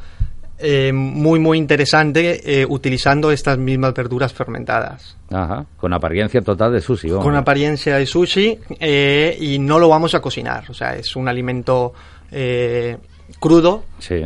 eh, 0.64 0.94
muy 0.94 1.40
muy 1.40 1.58
interesante 1.58 2.62
eh, 2.62 2.68
utilizando 2.70 3.32
estas 3.32 3.58
mismas 3.58 3.96
verduras 3.96 4.32
fermentadas. 4.32 5.18
Ajá, 5.32 5.66
con 5.76 5.92
apariencia 5.92 6.40
total 6.42 6.72
de 6.74 6.82
sushi. 6.82 7.10
Con 7.10 7.36
apariencia 7.36 7.98
de 7.98 8.06
sushi 8.06 8.60
eh, 8.80 9.36
y 9.42 9.58
no 9.58 9.80
lo 9.80 9.90
vamos 9.90 10.14
a 10.14 10.22
cocinar, 10.22 10.66
o 10.70 10.74
sea, 10.76 10.96
es 10.96 11.16
un 11.16 11.28
alimento 11.28 11.94
crudo. 13.40 13.86
Sí. 13.98 14.22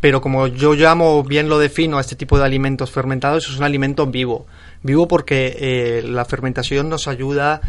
Pero 0.00 0.20
como 0.20 0.46
yo 0.46 0.74
llamo, 0.74 1.22
bien 1.24 1.48
lo 1.48 1.58
defino 1.58 1.98
a 1.98 2.00
este 2.00 2.16
tipo 2.16 2.38
de 2.38 2.44
alimentos 2.44 2.90
fermentados, 2.90 3.48
es 3.48 3.56
un 3.56 3.64
alimento 3.64 4.06
vivo. 4.06 4.46
Vivo 4.82 5.08
porque 5.08 6.02
la 6.04 6.24
fermentación 6.24 6.88
nos 6.88 7.08
ayuda 7.08 7.60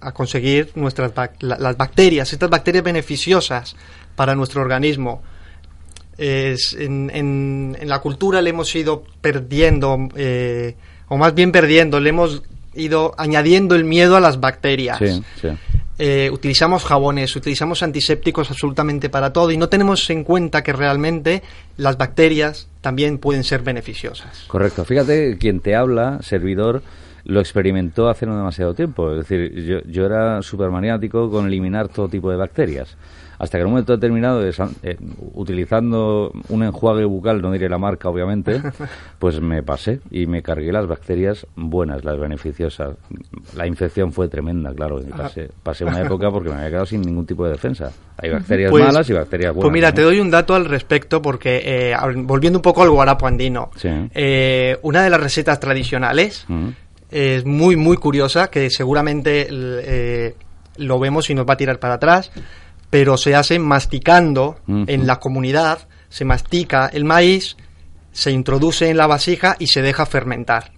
a 0.00 0.12
conseguir 0.12 0.70
nuestras 0.76 1.12
las 1.40 1.76
bacterias, 1.76 2.32
estas 2.32 2.50
bacterias 2.50 2.84
beneficiosas 2.84 3.76
para 4.14 4.34
nuestro 4.34 4.62
organismo 4.62 5.22
en, 6.18 7.10
en, 7.14 7.88
la 7.88 8.00
cultura 8.00 8.42
le 8.42 8.50
hemos 8.50 8.74
ido 8.74 9.04
perdiendo, 9.20 10.08
eh, 10.16 10.74
o 11.08 11.16
más 11.16 11.34
bien 11.34 11.52
perdiendo, 11.52 12.00
le 12.00 12.10
hemos 12.10 12.42
ido 12.74 13.14
añadiendo 13.16 13.74
el 13.74 13.84
miedo 13.84 14.16
a 14.16 14.20
las 14.20 14.40
bacterias. 14.40 14.98
Eh, 15.98 16.30
utilizamos 16.32 16.84
jabones, 16.84 17.34
utilizamos 17.34 17.82
antisépticos 17.82 18.50
absolutamente 18.50 19.10
para 19.10 19.32
todo 19.32 19.50
y 19.50 19.56
no 19.56 19.68
tenemos 19.68 20.08
en 20.10 20.22
cuenta 20.22 20.62
que 20.62 20.72
realmente 20.72 21.42
las 21.76 21.98
bacterias 21.98 22.68
también 22.80 23.18
pueden 23.18 23.42
ser 23.42 23.62
beneficiosas. 23.62 24.44
Correcto. 24.46 24.84
Fíjate, 24.84 25.38
quien 25.38 25.58
te 25.58 25.74
habla, 25.74 26.20
servidor, 26.22 26.82
lo 27.28 27.40
experimentó 27.40 28.08
hace 28.08 28.26
no 28.26 28.36
demasiado 28.36 28.74
tiempo. 28.74 29.12
Es 29.12 29.28
decir, 29.28 29.52
yo, 29.64 29.80
yo 29.82 30.06
era 30.06 30.42
súper 30.42 30.70
maniático 30.70 31.30
con 31.30 31.46
eliminar 31.46 31.88
todo 31.88 32.08
tipo 32.08 32.30
de 32.30 32.36
bacterias 32.36 32.96
hasta 33.38 33.56
que 33.56 33.62
en 33.62 33.66
un 33.66 33.72
momento 33.72 33.92
determinado, 33.92 34.44
eh, 34.44 34.96
utilizando 35.34 36.32
un 36.48 36.62
enjuague 36.64 37.04
bucal, 37.04 37.40
no 37.40 37.52
diré 37.52 37.68
la 37.68 37.78
marca 37.78 38.08
obviamente, 38.08 38.60
pues 39.18 39.40
me 39.40 39.62
pasé 39.62 40.00
y 40.10 40.26
me 40.26 40.42
cargué 40.42 40.72
las 40.72 40.86
bacterias 40.86 41.46
buenas, 41.54 42.04
las 42.04 42.18
beneficiosas. 42.18 42.96
La 43.54 43.66
infección 43.66 44.12
fue 44.12 44.28
tremenda, 44.28 44.72
claro. 44.74 45.00
Pasé, 45.16 45.50
pasé 45.62 45.84
una 45.84 46.00
época 46.00 46.30
porque 46.30 46.48
me 46.48 46.56
había 46.56 46.70
quedado 46.70 46.86
sin 46.86 47.02
ningún 47.02 47.26
tipo 47.26 47.44
de 47.44 47.52
defensa. 47.52 47.92
Hay 48.16 48.30
bacterias 48.30 48.70
pues, 48.70 48.84
malas 48.84 49.08
y 49.08 49.12
bacterias 49.12 49.54
buenas. 49.54 49.62
Pues 49.62 49.72
mira, 49.72 49.94
te 49.94 50.02
doy 50.02 50.18
un 50.18 50.30
dato 50.30 50.54
al 50.54 50.64
respecto 50.64 51.22
porque, 51.22 51.62
eh, 51.64 51.96
volviendo 52.16 52.58
un 52.58 52.62
poco 52.62 52.82
al 52.82 52.90
guarapo 52.90 53.26
andino, 53.26 53.70
eh, 53.84 54.76
una 54.82 55.04
de 55.04 55.10
las 55.10 55.20
recetas 55.20 55.60
tradicionales 55.60 56.44
es 57.10 57.44
muy, 57.44 57.76
muy 57.76 57.96
curiosa, 57.96 58.50
que 58.50 58.70
seguramente 58.70 59.48
lo 60.76 60.98
vemos 60.98 61.30
y 61.30 61.34
nos 61.34 61.46
va 61.46 61.54
a 61.54 61.56
tirar 61.56 61.78
para 61.78 61.94
atrás 61.94 62.30
pero 62.90 63.16
se 63.16 63.34
hace 63.34 63.58
masticando 63.58 64.56
en 64.66 65.06
la 65.06 65.20
comunidad, 65.20 65.88
se 66.08 66.24
mastica 66.24 66.88
el 66.92 67.04
maíz, 67.04 67.56
se 68.12 68.30
introduce 68.30 68.88
en 68.88 68.96
la 68.96 69.06
vasija 69.06 69.56
y 69.58 69.66
se 69.66 69.82
deja 69.82 70.06
fermentar. 70.06 70.72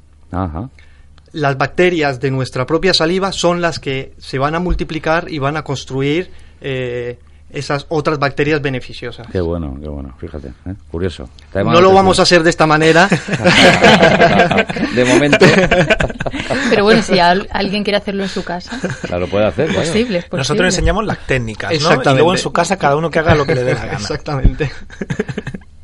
Las 1.32 1.56
bacterias 1.56 2.20
de 2.20 2.30
nuestra 2.32 2.66
propia 2.66 2.92
saliva 2.92 3.30
son 3.30 3.60
las 3.60 3.78
que 3.78 4.14
se 4.18 4.38
van 4.38 4.56
a 4.56 4.58
multiplicar 4.58 5.30
y 5.30 5.38
van 5.38 5.56
a 5.56 5.62
construir 5.62 6.32
eh, 6.60 7.18
esas 7.52 7.86
otras 7.88 8.18
bacterias 8.18 8.60
beneficiosas. 8.62 9.26
Qué 9.30 9.40
bueno, 9.40 9.76
qué 9.80 9.88
bueno, 9.88 10.14
fíjate, 10.18 10.48
¿eh? 10.48 10.74
curioso. 10.90 11.28
No 11.54 11.80
lo 11.80 11.92
vamos 11.92 12.18
a 12.18 12.22
hacer 12.22 12.42
de 12.42 12.50
esta 12.50 12.66
manera. 12.66 13.08
de 14.94 15.04
momento. 15.04 15.46
Pero 16.70 16.84
bueno, 16.84 17.02
si 17.02 17.18
alguien 17.18 17.82
quiere 17.82 17.96
hacerlo 17.96 18.22
en 18.22 18.28
su 18.28 18.44
casa. 18.44 18.78
Claro, 19.02 19.26
puede 19.28 19.46
hacer. 19.46 19.70
Es 19.70 19.76
posible, 19.76 20.24
Nosotros 20.32 20.66
enseñamos 20.66 21.04
las 21.04 21.18
técnicas, 21.26 21.70
¿no? 21.80 21.94
Y 21.94 22.14
luego 22.14 22.32
en 22.32 22.38
su 22.38 22.52
casa 22.52 22.76
cada 22.76 22.96
uno 22.96 23.10
que 23.10 23.18
haga 23.18 23.34
lo 23.34 23.44
que 23.44 23.54
le 23.54 23.64
dé 23.64 23.74
la 23.74 23.86
gana. 23.86 23.98
Exactamente. 23.98 24.70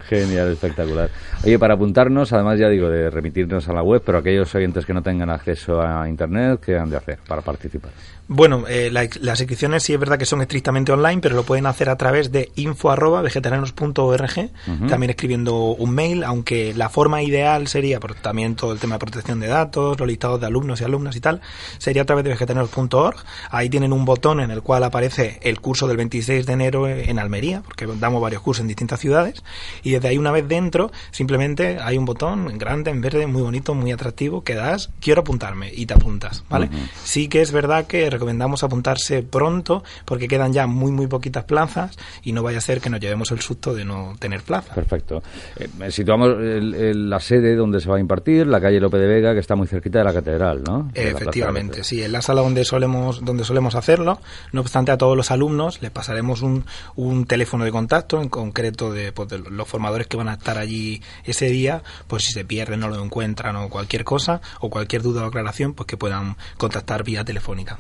Genial, 0.09 0.53
espectacular. 0.53 1.11
Oye, 1.45 1.59
para 1.59 1.75
apuntarnos, 1.75 2.33
además 2.33 2.59
ya 2.59 2.69
digo, 2.69 2.89
de 2.89 3.11
remitirnos 3.11 3.69
a 3.69 3.73
la 3.73 3.83
web, 3.83 4.03
pero 4.05 4.19
aquellos 4.19 4.55
oyentes 4.55 4.87
que 4.87 4.95
no 4.95 5.03
tengan 5.03 5.31
acceso 5.31 5.83
a 5.83 6.09
Internet, 6.09 6.61
¿qué 6.65 6.77
han 6.77 6.91
de 6.91 6.97
hacer 6.97 7.19
para 7.27 7.43
participar? 7.43 7.91
Bueno, 8.29 8.65
eh, 8.69 8.91
las 8.91 9.41
inscripciones 9.41 9.85
sí 9.85 9.95
es 9.95 10.01
verdad 10.01 10.19
que 10.19 10.27
son 10.27 10.41
estrictamente 10.43 10.91
online, 10.91 11.21
pero 11.21 11.37
lo 11.37 11.45
pueden 11.45 11.65
hacer 11.67 11.89
a 11.89 11.97
través 11.97 12.33
de 12.33 12.51
info@vegetarianos.org, 12.57 14.51
también 14.89 15.11
escribiendo 15.11 15.57
un 15.57 15.95
mail, 15.95 16.25
aunque 16.25 16.75
la 16.75 16.89
forma 16.89 17.23
ideal 17.23 17.69
sería, 17.69 18.01
por 18.01 18.17
también 18.17 18.57
todo 18.57 18.73
el 18.73 18.81
tema 18.81 18.97
de 18.97 18.99
protección 18.99 19.39
de 19.39 19.47
datos, 19.47 20.01
los 20.01 20.09
listados 20.09 20.41
de 20.41 20.47
alumnos 20.47 20.81
y 20.81 20.85
alumnas 20.85 21.15
y 21.15 21.21
tal, 21.21 21.41
sería 21.79 22.03
a 22.03 22.05
través 22.05 22.25
de 22.25 22.31
vegetarianos.org. 22.31 23.17
Ahí 23.51 23.71
tienen 23.71 23.93
un 23.93 24.05
botón 24.05 24.41
en 24.41 24.51
el 24.51 24.61
cual 24.61 24.83
aparece 24.83 25.39
el 25.43 25.61
curso 25.61 25.87
del 25.87 25.97
26 25.97 26.47
de 26.47 26.53
enero 26.53 26.89
en 26.89 27.21
Almería, 27.21 27.63
porque 27.63 27.87
damos 27.87 28.21
varios 28.21 28.43
cursos 28.43 28.63
en 28.63 28.67
distintas 28.67 28.99
ciudades, 28.99 29.45
y 29.85 29.93
desde 29.97 30.09
ahí 30.09 30.19
una 30.19 30.33
vez 30.33 30.47
dentro, 30.47 30.91
simplemente 31.11 31.79
hay 31.81 31.99
un 31.99 32.05
botón 32.05 32.59
grande, 32.59 32.91
en 32.91 33.01
verde, 33.01 33.27
muy 33.27 33.43
bonito, 33.43 33.75
muy 33.75 33.93
atractivo, 33.93 34.45
que 34.45 34.55
das, 34.55 34.91
quiero 35.01 35.23
apuntarme, 35.23 35.73
y 35.75 35.87
te 35.87 35.95
apuntas, 35.95 36.45
¿vale? 36.49 36.69
Sí 37.05 37.29
que 37.29 37.41
es 37.41 37.53
verdad 37.53 37.87
que 37.87 38.09
recomendamos 38.11 38.63
apuntarse 38.63 39.23
pronto 39.23 39.83
porque 40.05 40.29
quedan 40.29 40.53
ya 40.53 40.67
muy, 40.67 40.93
muy 40.93 41.07
poquitas 41.07 41.45
plazas 41.45 41.97
y 42.23 42.33
no 42.33 42.43
vaya 42.43 42.59
a 42.59 42.61
ser 42.61 42.81
que 42.81 42.91
nos 42.91 43.01
llevemos 43.01 43.31
el 43.31 43.41
susto 43.41 43.75
de 43.75 43.85
no 43.85 44.15
tener 44.19 44.43
plaza. 44.43 44.75
Perfecto. 44.75 45.23
Eh, 45.57 45.91
situamos 45.91 46.37
la 46.39 47.21
sede 47.21 47.57
donde 47.57 47.81
se 47.81 47.89
va 47.89 47.97
a 47.97 48.01
impartir, 48.01 48.47
la 48.47 48.61
calle 48.61 48.81
López 48.81 49.01
de 49.01 49.07
Vega, 49.07 49.33
que 49.33 49.41
está 49.41 49.57
muy 49.57 49.67
cerquita 49.67 49.99
de 49.99 50.05
la 50.05 50.13
catedral, 50.13 50.63
¿no? 50.63 50.91
Efectivamente, 50.95 51.85
sí, 51.85 52.03
en 52.03 52.13
la 52.13 52.23
sala 52.23 52.43
donde 52.43 52.65
solemos, 52.65 53.25
donde 53.25 53.45
solemos 53.45 53.75
hacerlo. 53.75 54.21
No 54.53 54.61
obstante, 54.61 54.93
a 54.93 54.99
todos 54.99 55.17
los 55.17 55.31
alumnos 55.31 55.81
les 55.83 55.91
pasaremos 55.91 56.43
un, 56.43 56.65
un 56.97 57.27
teléfono 57.27 57.65
de 57.65 57.73
contacto, 57.73 58.21
en 58.21 58.29
concreto 58.29 58.93
de, 58.93 59.13
pues, 59.13 59.29
de 59.29 59.39
los 59.39 59.69
formadores 59.69 59.86
que 60.09 60.17
van 60.17 60.29
a 60.29 60.35
estar 60.35 60.59
allí 60.59 61.01
ese 61.25 61.47
día, 61.47 61.83
pues 62.07 62.25
si 62.25 62.33
se 62.33 62.45
pierden, 62.45 62.81
no 62.81 62.89
lo 62.89 63.03
encuentran 63.03 63.57
o 63.57 63.69
cualquier 63.69 64.05
cosa, 64.05 64.41
o 64.61 64.71
cualquier 64.71 65.03
duda 65.03 65.25
o 65.25 65.27
aclaración, 65.27 65.75
pues 65.75 65.87
que 65.87 65.97
puedan 65.97 66.37
contactar 66.57 67.05
vía 67.05 67.25
telefónica. 67.25 67.79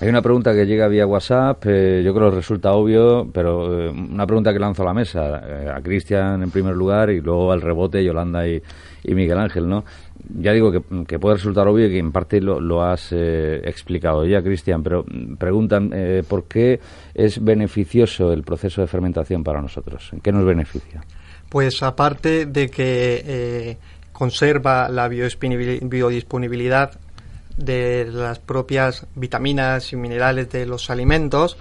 Hay 0.00 0.08
una 0.08 0.22
pregunta 0.22 0.52
que 0.54 0.66
llega 0.66 0.88
vía 0.88 1.06
WhatsApp, 1.06 1.64
eh, 1.66 2.02
yo 2.04 2.14
creo 2.14 2.30
que 2.30 2.36
resulta 2.36 2.72
obvio, 2.72 3.28
pero 3.32 3.86
eh, 3.86 3.90
una 3.90 4.26
pregunta 4.26 4.52
que 4.52 4.58
lanzo 4.58 4.82
a 4.82 4.86
la 4.86 4.94
mesa, 4.94 5.42
eh, 5.46 5.70
a 5.74 5.80
Cristian 5.80 6.42
en 6.42 6.50
primer 6.50 6.74
lugar 6.74 7.10
y 7.10 7.20
luego 7.20 7.52
al 7.52 7.60
rebote 7.60 8.04
Yolanda 8.04 8.46
y, 8.46 8.62
Miguel 9.04 9.38
Ángel, 9.38 9.68
¿no? 9.68 9.84
Ya 10.38 10.52
digo 10.52 10.70
que, 10.70 11.18
puede 11.18 11.36
resultar 11.36 11.66
obvio 11.66 11.86
y 11.86 11.90
que 11.90 11.98
en 11.98 12.12
parte 12.12 12.40
lo, 12.40 12.82
has 12.82 13.12
explicado 13.12 14.26
ya, 14.26 14.42
Cristian, 14.42 14.82
pero 14.82 15.04
mm, 15.04 15.36
preguntan 15.36 15.90
por 16.28 16.44
qué 16.44 16.78
es 17.14 17.42
beneficioso 17.42 18.32
el 18.32 18.42
proceso 18.42 18.82
de 18.82 18.86
fermentación 18.86 19.42
para 19.42 19.62
nosotros. 19.62 20.10
¿En 20.12 20.20
qué 20.20 20.30
nos 20.32 20.44
beneficia? 20.44 21.02
Pues 21.50 21.82
aparte 21.82 22.46
de 22.46 22.70
que 22.70 23.76
conserva 24.12 24.88
la 24.88 25.08
biodisponibilidad 25.08 26.92
de 27.56 28.08
las 28.10 28.38
propias 28.38 29.06
vitaminas 29.14 29.92
y 29.92 29.96
minerales 29.96 30.50
de 30.50 30.66
los 30.66 30.90
alimentos, 30.90 31.56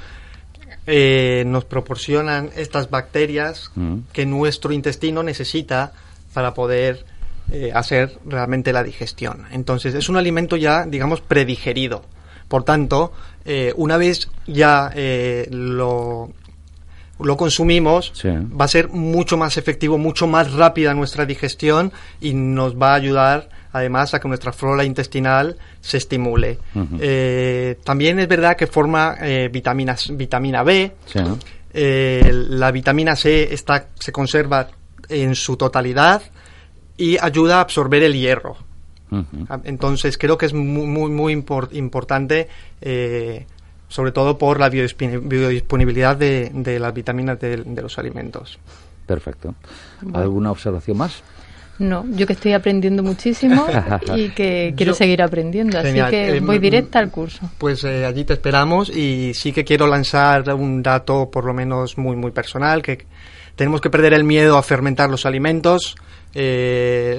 eh, 0.88 1.44
nos 1.46 1.66
proporcionan 1.66 2.50
estas 2.56 2.90
bacterias 2.90 3.72
mm. 3.76 3.98
que 4.12 4.26
nuestro 4.26 4.74
intestino 4.74 5.22
necesita 5.22 5.92
para 6.34 6.54
poder 6.54 7.06
eh, 7.52 7.72
hacer 7.74 8.18
realmente 8.26 8.74
la 8.74 8.84
digestión. 8.84 9.46
Entonces 9.52 9.94
es 9.94 10.10
un 10.10 10.18
alimento 10.18 10.56
ya, 10.56 10.86
digamos, 10.86 11.22
predigerido. 11.22 12.04
Por 12.48 12.64
tanto, 12.64 13.14
eh, 13.46 13.74
una 13.76 13.98
vez 13.98 14.30
ya 14.48 14.92
lo, 15.52 16.32
lo 17.20 17.38
consumimos, 17.38 18.14
va 18.26 18.66
a 18.66 18.68
ser 18.68 18.90
mucho 18.90 19.38
más 19.38 19.58
efectivo, 19.58 19.98
mucho 19.98 20.28
más 20.28 20.54
rápida 20.54 20.94
nuestra 20.94 21.26
digestión 21.26 21.92
y 22.22 22.34
nos 22.34 22.76
va 22.76 22.92
a 22.92 22.96
ayudar 22.96 23.50
además 23.72 24.14
a 24.14 24.20
que 24.20 24.28
nuestra 24.28 24.52
flora 24.52 24.84
intestinal 24.84 25.58
se 25.82 25.98
estimule. 25.98 26.60
Eh, 27.00 27.78
también 27.84 28.20
es 28.20 28.28
verdad 28.28 28.56
que 28.56 28.68
forma 28.68 29.16
eh, 29.22 29.50
vitaminas, 29.52 30.16
vitamina 30.16 30.64
B. 30.64 30.92
Eh, 31.72 32.32
la 32.50 32.72
vitamina 32.72 33.16
C 33.16 33.54
está, 33.54 33.90
se 33.94 34.12
conserva 34.12 34.68
en 35.08 35.36
su 35.36 35.56
totalidad 35.56 36.22
y 36.98 37.18
ayuda 37.20 37.58
a 37.58 37.62
absorber 37.62 38.04
el 38.04 38.14
hierro. 38.14 38.58
Entonces 39.64 40.18
creo 40.18 40.38
que 40.38 40.46
es 40.46 40.54
muy, 40.54 40.86
muy, 40.86 41.10
muy 41.10 41.34
importante, 41.72 42.48
sobre 43.90 44.12
todo 44.12 44.38
por 44.38 44.60
la 44.60 44.70
biodisponibilidad 44.70 46.16
de, 46.16 46.80
las 46.80 46.94
vitaminas 46.94 47.40
de, 47.40 47.82
los 47.82 47.98
alimentos. 47.98 48.60
Perfecto. 49.06 49.56
¿Alguna 50.14 50.52
observación 50.52 50.98
más? 50.98 51.24
No, 51.80 52.06
yo 52.12 52.28
que 52.28 52.34
estoy 52.34 52.54
aprendiendo 52.54 53.04
muchísimo 53.04 53.66
y 54.16 54.30
que 54.30 54.74
quiero 54.76 54.94
seguir 54.94 55.22
aprendiendo, 55.22 55.80
así 55.80 56.00
que 56.10 56.38
eh, 56.38 56.40
voy 56.42 56.60
directa 56.60 57.00
al 57.00 57.10
curso. 57.10 57.50
Pues 57.58 57.84
eh, 57.86 58.06
allí 58.06 58.26
te 58.26 58.34
esperamos 58.34 58.90
y 58.90 59.34
sí 59.34 59.54
que 59.54 59.64
quiero 59.64 59.88
lanzar 59.88 60.54
un 60.54 60.84
dato 60.84 61.30
por 61.32 61.46
lo 61.46 61.54
menos 61.54 61.98
muy 61.98 62.18
muy 62.18 62.32
personal, 62.32 62.82
que 62.82 63.06
tenemos 63.56 63.80
que 63.80 63.90
perder 63.90 64.14
el 64.14 64.26
miedo 64.26 64.58
a 64.58 64.64
fermentar 64.64 65.10
los 65.10 65.26
alimentos, 65.26 65.96
eh, 66.34 67.18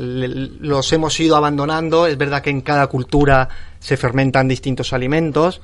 los 0.60 0.92
hemos 0.92 1.18
ido 1.18 1.36
abandonando, 1.36 2.06
es 2.06 2.18
verdad 2.18 2.42
que 2.42 2.50
en 2.50 2.60
cada 2.60 2.86
cultura 2.86 3.48
se 3.78 3.96
fermentan 3.96 4.46
distintos 4.46 4.92
alimentos, 4.92 5.62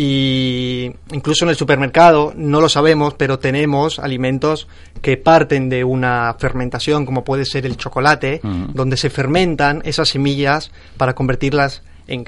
y 0.00 0.94
incluso 1.10 1.44
en 1.44 1.48
el 1.48 1.56
supermercado 1.56 2.32
no 2.36 2.60
lo 2.60 2.68
sabemos, 2.68 3.14
pero 3.14 3.40
tenemos 3.40 3.98
alimentos 3.98 4.68
que 5.02 5.16
parten 5.16 5.68
de 5.68 5.82
una 5.82 6.36
fermentación, 6.38 7.04
como 7.04 7.24
puede 7.24 7.44
ser 7.44 7.66
el 7.66 7.76
chocolate, 7.76 8.40
donde 8.74 8.96
se 8.96 9.10
fermentan 9.10 9.82
esas 9.84 10.10
semillas 10.10 10.70
para 10.98 11.16
convertirlas 11.16 11.82
en, 12.06 12.24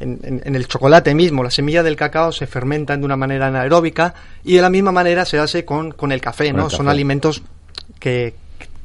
en, 0.00 0.54
el 0.54 0.68
chocolate 0.68 1.14
mismo. 1.14 1.42
Las 1.42 1.54
semillas 1.54 1.82
del 1.82 1.96
cacao 1.96 2.30
se 2.30 2.46
fermentan 2.46 3.00
de 3.00 3.06
una 3.06 3.16
manera 3.16 3.46
anaeróbica 3.46 4.12
y 4.44 4.56
de 4.56 4.60
la 4.60 4.68
misma 4.68 4.92
manera 4.92 5.24
se 5.24 5.38
hace 5.38 5.64
con, 5.64 5.92
con 5.92 6.12
el 6.12 6.20
café, 6.20 6.52
¿no? 6.52 6.68
Son 6.68 6.90
alimentos 6.90 7.42
que, 7.98 8.34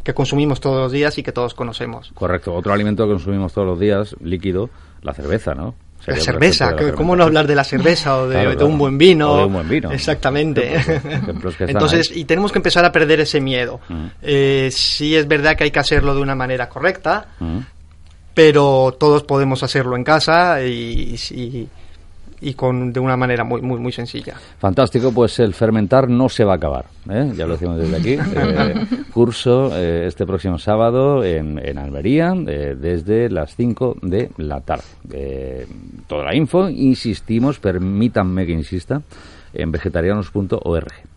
que 0.02 0.14
consumimos 0.14 0.62
todos 0.62 0.80
los 0.80 0.94
días 0.94 1.18
y 1.18 1.24
que 1.24 1.34
todos 1.34 1.54
conocemos. 1.56 2.14
Correcto. 2.14 2.56
Otro 2.56 2.72
alimento 2.72 3.04
que 3.04 3.12
consumimos 3.12 3.52
todos 3.52 3.68
los 3.68 3.82
días, 3.82 4.16
líquido, 4.22 4.70
la 5.02 5.14
cerveza, 5.14 5.56
¿no? 5.56 5.76
La 6.06 6.16
cerveza, 6.18 6.76
¿cómo 6.96 7.16
no 7.16 7.24
hablar 7.24 7.48
de 7.48 7.56
la 7.56 7.64
cerveza 7.64 8.18
o 8.18 8.28
de, 8.28 8.64
un 8.64 8.78
buen 8.78 8.98
vino? 8.98 9.32
O 9.34 9.38
de 9.38 9.46
un 9.46 9.54
buen 9.54 9.70
vino. 9.70 9.92
Exactamente. 9.92 10.76
Entonces, 11.60 12.12
y 12.16 12.26
tenemos 12.26 12.52
que 12.52 12.60
empezar 12.60 12.84
a 12.86 12.92
perder 12.92 13.20
ese 13.20 13.40
miedo. 13.42 13.80
Mm. 13.88 14.06
Eh, 14.22 14.70
sí 14.72 15.16
es 15.16 15.28
verdad 15.28 15.56
que 15.56 15.66
hay 15.66 15.72
que 15.72 15.80
hacerlo 15.80 16.16
de 16.16 16.22
una 16.22 16.36
manera 16.36 16.70
correcta, 16.70 17.28
mm. 17.40 17.60
pero 18.34 18.96
todos 19.00 19.24
podemos 19.24 19.64
hacerlo 19.64 19.96
en 19.96 20.04
casa 20.04 20.64
y, 20.64 21.16
y, 21.32 21.68
y 22.42 22.56
con, 22.56 22.92
de 22.92 23.00
una 23.00 23.16
manera 23.16 23.44
muy, 23.44 23.62
muy, 23.62 23.80
muy 23.80 23.92
sencilla. 23.92 24.36
Fantástico, 24.58 25.12
pues 25.14 25.40
el 25.40 25.54
fermentar 25.54 26.10
no 26.10 26.28
se 26.28 26.44
va 26.44 26.54
a 26.54 26.56
acabar, 26.56 26.86
¿eh? 27.10 27.32
ya 27.36 27.46
lo 27.46 27.54
decimos 27.54 27.78
desde 27.78 27.98
aquí. 27.98 28.18
Eh, 28.42 28.74
curso 29.14 29.76
eh, 29.76 30.08
este 30.08 30.26
próximo 30.26 30.58
sábado 30.58 31.24
en, 31.24 31.60
en 31.64 31.78
Almería, 31.78 32.34
desde 32.34 33.30
las 33.30 33.56
5 33.56 33.98
de 34.02 34.32
la 34.38 34.62
tarde. 34.62 35.68
toda 36.08 36.26
la 36.26 36.36
info, 36.36 36.70
insistimos, 36.70 37.60
permítanme 37.60 38.46
que 38.46 38.54
insista, 38.54 39.02
en 39.54 39.72
vegetarianos.org. 39.72 41.11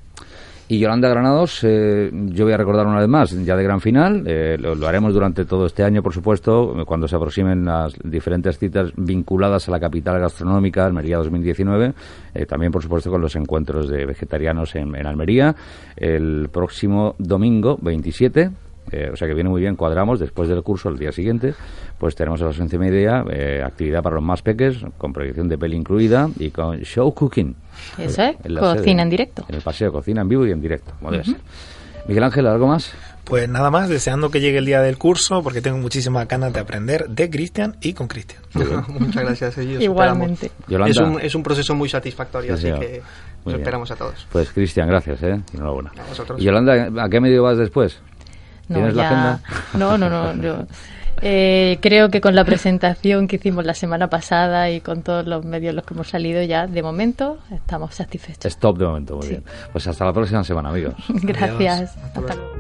Y 0.75 0.81
Yolanda 0.81 1.09
Granados, 1.09 1.61
eh, 1.63 2.11
yo 2.13 2.47
voy 2.47 2.53
a 2.53 2.57
recordar 2.57 2.85
una 2.89 2.99
vez 2.99 3.07
más, 3.07 3.31
ya 3.45 3.55
de 3.55 3.63
gran 3.63 3.81
final, 3.81 4.25
eh, 4.27 4.57
lo, 4.59 4.89
haremos 4.89 5.15
durante 5.15 5.45
todo 5.45 5.67
este 5.67 5.85
año, 5.85 6.03
por 6.03 6.13
supuesto, 6.13 6.75
cuando 6.85 7.07
se 7.07 7.15
aproximen 7.15 7.65
las 7.65 7.95
diferentes 8.03 8.59
citas 8.59 8.91
vinculadas 8.97 9.69
a 9.69 9.71
la 9.71 9.79
capital 9.79 10.19
gastronómica, 10.19 10.85
Almería 10.85 11.19
2019, 11.19 11.95
eh, 12.35 12.47
también, 12.47 12.73
por 12.73 12.83
supuesto, 12.83 13.09
con 13.09 13.21
los 13.21 13.37
encuentros 13.37 13.89
de 13.89 14.05
vegetarianos 14.05 14.75
en, 14.75 14.97
en 14.97 15.07
Almería, 15.07 15.55
el 15.97 16.49
próximo 16.51 17.15
domingo 17.19 17.79
27 17.81 18.51
eh, 18.93 19.11
o 19.13 19.17
sea 19.17 19.27
que 19.29 19.35
viene 19.35 19.51
muy 19.51 19.61
bien, 19.61 19.77
cuadramos 19.77 20.21
después 20.21 20.49
del 20.49 20.63
curso 20.63 20.89
el 20.89 20.99
día 20.99 21.13
siguiente, 21.13 21.55
pues 21.99 22.15
tenemos 22.15 22.41
a 22.43 22.47
las 22.47 22.59
once 22.59 22.77
y 22.77 22.79
media 22.79 23.25
eh, 23.31 23.63
actividad 23.65 24.03
para 24.03 24.17
los 24.17 24.25
más 24.25 24.43
peques, 24.43 24.79
con 24.99 25.13
proyección 25.13 25.49
de 25.49 25.59
peli 25.59 25.77
incluida 25.77 26.29
y 26.39 26.51
con 26.51 26.79
show 26.81 27.13
cooking. 27.15 27.55
Eso 27.99 28.23
es, 28.23 28.37
cocina 28.59 29.03
en 29.03 29.11
directo. 29.11 29.45
En 29.49 29.57
el 29.57 29.63
paseo, 29.63 29.93
cocina 29.93 30.23
en 30.23 30.29
vivo 30.29 30.47
y 30.47 30.53
en 30.53 30.61
directo, 30.61 30.93
Miguel 32.07 32.25
Ángel, 32.25 32.47
¿algo 32.47 32.67
más? 32.67 32.93
Pues 33.25 33.49
nada 33.49 33.71
más, 33.71 33.89
deseando 33.89 34.31
que 34.31 34.41
llegue 34.41 34.59
el 34.59 34.67
día 34.67 34.83
del 34.83 34.99
curso, 34.99 35.43
porque 35.43 35.63
tengo 35.63 35.79
muchísimas 35.79 36.29
ganas 36.29 36.53
de 36.53 36.61
aprender 36.61 37.09
de 37.09 37.31
Cristian 37.31 37.77
y 37.81 37.95
con 37.95 38.07
Cristian. 38.07 38.43
Muchas 38.89 39.23
gracias, 39.25 39.59
ellos. 39.59 39.83
Igualmente. 39.83 40.51
Es 40.87 40.99
un, 40.99 41.19
es 41.19 41.35
un 41.35 41.43
proceso 41.43 41.75
muy 41.75 41.89
satisfactorio, 41.89 42.53
así 42.53 42.71
que 42.73 43.03
nos 43.47 43.55
esperamos 43.55 43.91
a 43.91 43.97
todos. 43.97 44.27
Pues 44.31 44.51
Cristian, 44.53 44.89
gracias, 44.89 45.23
¿eh? 45.23 45.41
Enhorabuena. 45.55 45.93
¿Y 46.37 46.45
Yolanda, 46.45 46.91
a 47.03 47.09
qué 47.09 47.21
medio 47.21 47.43
vas 47.43 47.57
después? 47.57 47.99
No, 48.69 48.91
ya... 48.91 49.41
No, 49.75 49.99
no, 49.99 50.09
no. 50.09 50.67
Eh, 51.23 51.79
creo 51.81 52.11
que 52.11 52.21
con 52.21 52.35
la 52.35 52.45
presentación 52.45 53.29
que 53.29 53.37
hicimos 53.37 53.65
la 53.65 53.75
semana 53.75 54.11
pasada 54.11 54.71
y 54.71 54.81
con 54.81 55.03
todos 55.03 55.27
los 55.27 55.45
medios 55.45 55.71
en 55.71 55.77
los 55.77 55.85
que 55.85 55.95
hemos 55.95 56.09
salido 56.09 56.43
ya, 56.43 56.67
de 56.67 56.83
momento, 56.83 57.39
estamos 57.51 57.95
satisfechos. 57.95 58.47
Stop 58.47 58.79
de 58.79 58.87
momento, 58.87 59.17
muy 59.17 59.29
bien. 59.29 59.45
Pues 59.73 59.87
hasta 59.87 60.05
la 60.05 60.13
próxima 60.13 60.45
semana, 60.45 60.71
amigos. 60.71 60.95
Gracias. 61.09 61.97
Hasta 61.97 62.21
luego. 62.21 62.55